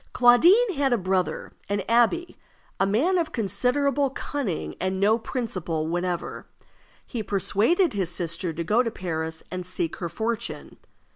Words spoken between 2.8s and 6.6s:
man of considerable cunning, and no principle whatever.